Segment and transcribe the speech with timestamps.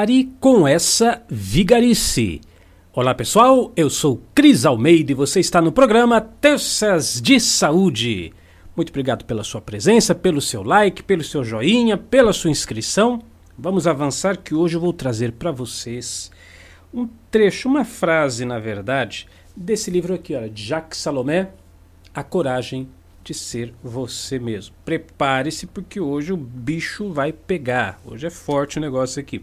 [0.00, 2.40] Pare com essa vigarice.
[2.90, 8.32] Olá pessoal, eu sou Cris Almeida e você está no programa Terças de Saúde.
[8.74, 13.20] Muito obrigado pela sua presença, pelo seu like, pelo seu joinha, pela sua inscrição.
[13.58, 16.30] Vamos avançar que hoje eu vou trazer para vocês
[16.94, 21.50] um trecho, uma frase, na verdade, desse livro aqui, olha, de Jacques Salomé,
[22.14, 22.88] A Coragem
[23.22, 24.74] de Ser Você Mesmo.
[24.84, 28.00] Prepare-se porque hoje o bicho vai pegar.
[28.04, 29.42] Hoje é forte o negócio aqui.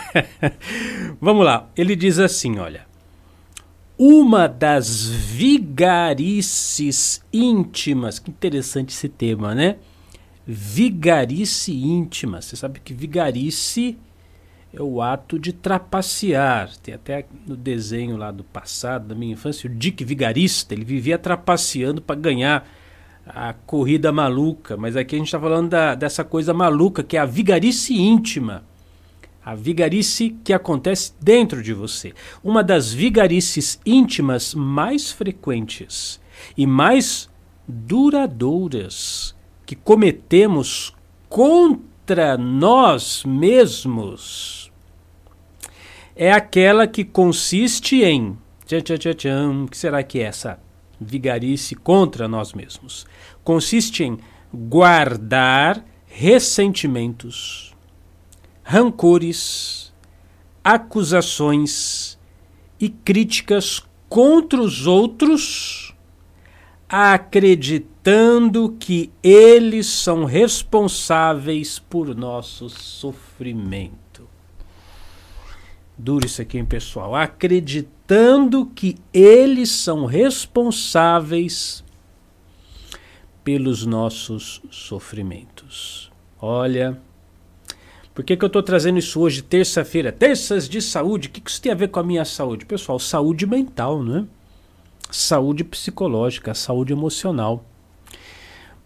[1.20, 1.68] Vamos lá.
[1.76, 2.86] Ele diz assim, olha:
[3.98, 6.04] uma das vigarices
[7.32, 9.76] íntimas, que interessante esse tema, né?
[10.46, 12.42] Vigarice íntima.
[12.42, 13.96] Você sabe que vigarice
[14.76, 16.70] é o ato de trapacear.
[16.82, 21.16] Tem até no desenho lá do passado, da minha infância, o Dick Vigarista, ele vivia
[21.16, 22.68] trapaceando para ganhar
[23.26, 24.76] a corrida maluca.
[24.76, 28.64] Mas aqui a gente está falando da, dessa coisa maluca, que é a vigarice íntima.
[29.44, 32.12] A vigarice que acontece dentro de você.
[32.42, 36.20] Uma das vigarices íntimas mais frequentes
[36.56, 37.30] e mais
[37.68, 40.94] duradouras que cometemos
[41.28, 44.63] contra nós mesmos
[46.16, 48.38] é aquela que consiste em.
[48.66, 50.58] Tchan, tchan, tchan, tchan, que será que é essa
[51.00, 53.06] vigarice contra nós mesmos?
[53.42, 54.18] Consiste em
[54.52, 57.74] guardar ressentimentos,
[58.62, 59.92] rancores,
[60.62, 62.18] acusações
[62.80, 65.94] e críticas contra os outros,
[66.88, 74.03] acreditando que eles são responsáveis por nosso sofrimento.
[75.96, 77.14] Duro isso aqui, hein, pessoal?
[77.14, 81.84] Acreditando que eles são responsáveis
[83.44, 86.10] pelos nossos sofrimentos.
[86.40, 87.00] Olha,
[88.14, 90.10] por que, que eu estou trazendo isso hoje, terça-feira?
[90.10, 91.28] Terças de saúde.
[91.28, 92.64] O que, que isso tem a ver com a minha saúde?
[92.64, 94.24] Pessoal, saúde mental, não é?
[95.10, 97.64] Saúde psicológica, saúde emocional.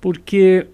[0.01, 0.67] Porque,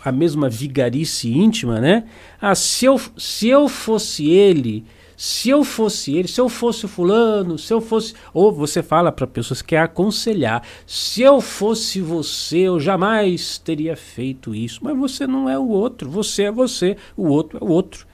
[0.05, 2.05] a mesma vigarice íntima, né?
[2.39, 4.85] Ah, se eu, se eu fosse ele,
[5.17, 8.13] se eu fosse ele, se eu fosse fulano, se eu fosse.
[8.33, 13.97] Ou você fala para pessoas que quer aconselhar: se eu fosse você, eu jamais teria
[13.97, 14.79] feito isso.
[14.81, 18.07] Mas você não é o outro, você é você, o outro é o outro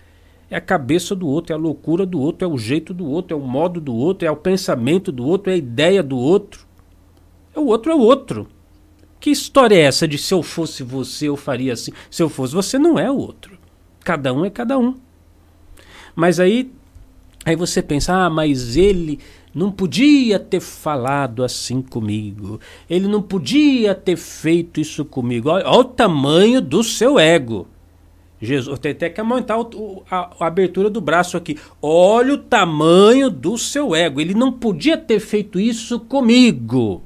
[0.50, 3.36] é a cabeça do outro, é a loucura do outro, é o jeito do outro,
[3.36, 6.65] é o modo do outro, é o pensamento do outro, é a ideia do outro.
[7.56, 8.47] É o outro é o outro.
[9.19, 11.92] Que história é essa de se eu fosse você eu faria assim?
[12.12, 13.57] Se eu fosse você não é o outro.
[14.03, 14.95] Cada um é cada um.
[16.15, 16.71] Mas aí
[17.44, 19.19] aí você pensa: "Ah, mas ele
[19.53, 22.59] não podia ter falado assim comigo.
[22.89, 25.50] Ele não podia ter feito isso comigo.
[25.50, 27.65] Olha, olha o tamanho do seu ego.
[28.42, 31.58] Jesus, tem até que aumentar o, a, a, abertura do braço aqui.
[31.82, 34.20] Olha o tamanho do seu ego.
[34.20, 37.02] Ele não podia ter feito isso comigo.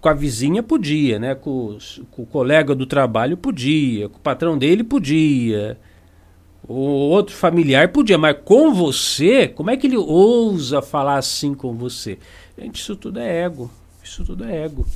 [0.00, 1.34] Com a vizinha podia, né?
[1.34, 1.78] Com,
[2.10, 5.78] com o colega do trabalho podia, com o patrão dele podia.
[6.68, 11.74] O outro familiar podia, mas com você, como é que ele ousa falar assim com
[11.74, 12.18] você?
[12.58, 13.70] Gente, isso tudo é ego.
[14.04, 14.86] Isso tudo é ego.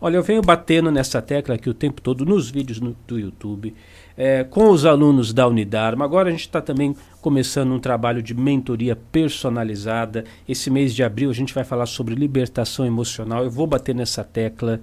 [0.00, 3.74] Olha, eu venho batendo nessa tecla aqui o tempo todo nos vídeos no, do YouTube,
[4.16, 6.04] é, com os alunos da Unidarma.
[6.04, 10.24] Agora a gente está também começando um trabalho de mentoria personalizada.
[10.48, 13.42] Esse mês de abril a gente vai falar sobre libertação emocional.
[13.42, 14.80] Eu vou bater nessa tecla,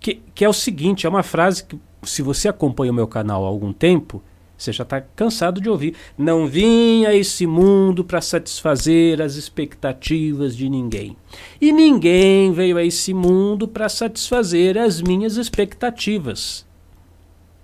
[0.00, 3.44] que, que é o seguinte: é uma frase que, se você acompanha o meu canal
[3.44, 4.22] há algum tempo,
[4.62, 5.94] você já está cansado de ouvir.
[6.16, 11.16] Não vim a esse mundo para satisfazer as expectativas de ninguém.
[11.60, 16.64] E ninguém veio a esse mundo para satisfazer as minhas expectativas.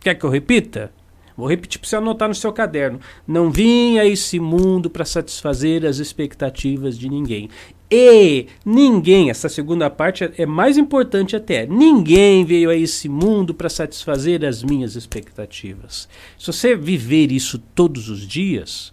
[0.01, 0.93] Quer que eu repita?
[1.37, 2.99] Vou repetir para você anotar no seu caderno.
[3.25, 7.49] Não vim a esse mundo para satisfazer as expectativas de ninguém.
[7.91, 11.67] E ninguém, essa segunda parte é, mais importante até.
[11.67, 16.09] Ninguém veio a esse mundo para satisfazer as minhas expectativas.
[16.39, 18.93] Se você viver isso todos os dias,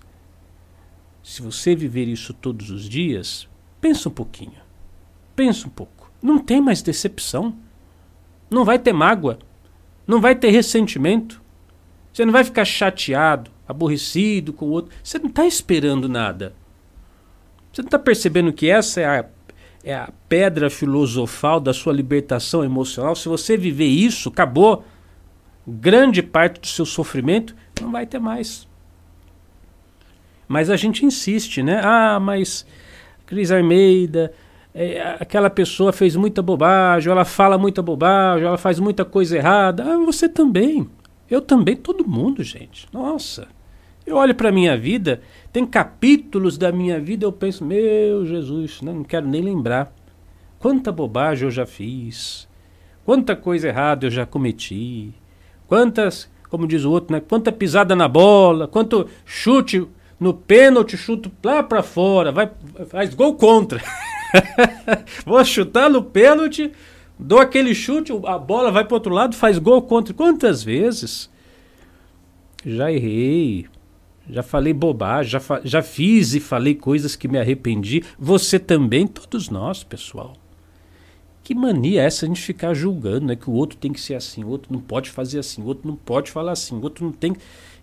[1.22, 3.48] se você viver isso todos os dias,
[3.82, 4.64] pensa um pouquinho.
[5.36, 6.10] Pensa um pouco.
[6.22, 7.54] Não tem mais decepção.
[8.50, 9.40] Não vai ter mágoa.
[10.08, 11.42] Não vai ter ressentimento.
[12.14, 14.96] Você não vai ficar chateado, aborrecido com o outro.
[15.04, 16.56] Você não está esperando nada.
[17.76, 19.26] Você não está percebendo que essa é a,
[19.84, 23.18] é a pedra filosofal da sua libertação emocional?
[23.18, 24.86] Se você viver isso, acabou.
[25.68, 28.66] Grande parte do seu sofrimento não vai ter mais.
[30.48, 31.82] Mas a gente insiste, né?
[31.84, 32.66] Ah, mas
[33.26, 34.32] Cris Almeida,
[34.74, 39.84] é, aquela pessoa fez muita bobagem, ela fala muita bobagem, ela faz muita coisa errada.
[39.84, 40.90] Ah, você também.
[41.30, 42.88] Eu também, todo mundo, gente.
[42.94, 43.50] Nossa.
[44.06, 45.22] Eu olho para a minha vida,
[45.52, 49.92] tem capítulos da minha vida, eu penso, meu Jesus, né, não quero nem lembrar.
[50.60, 52.48] Quanta bobagem eu já fiz.
[53.04, 55.14] Quanta coisa errada eu já cometi.
[55.68, 59.88] Quantas, como diz o outro, né, quanta pisada na bola, quanto chute
[60.20, 62.50] no pênalti, chuto lá para fora, vai,
[62.88, 63.82] faz gol contra.
[65.26, 66.72] Vou chutar no pênalti,
[67.18, 70.14] dou aquele chute, a bola vai para outro lado, faz gol contra.
[70.14, 71.30] Quantas vezes?
[72.66, 73.68] Já errei,
[74.30, 78.04] já falei bobagem, já, fa já fiz e falei coisas que me arrependi.
[78.18, 80.34] Você também, todos nós, pessoal.
[81.44, 83.36] Que mania é essa a gente ficar julgando, né?
[83.36, 85.88] Que o outro tem que ser assim, o outro não pode fazer assim, o outro
[85.88, 87.36] não pode falar assim, o outro não tem.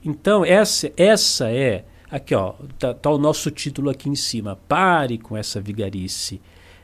[0.04, 1.84] Então, essa, essa é.
[2.10, 4.58] Aqui, ó, tá, tá o nosso título aqui em cima.
[4.68, 6.40] Pare com essa vigarice.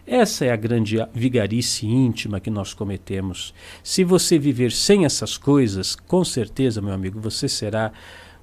[0.07, 3.53] Essa é a grande vigarice íntima que nós cometemos.
[3.83, 7.93] Se você viver sem essas coisas, com certeza, meu amigo, você será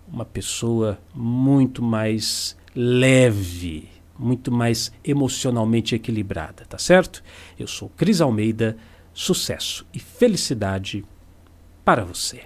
[0.07, 7.23] uma pessoa muito mais leve, muito mais emocionalmente equilibrada, tá certo?
[7.57, 8.77] Eu sou Cris Almeida,
[9.13, 11.03] sucesso e felicidade
[11.83, 12.43] para você.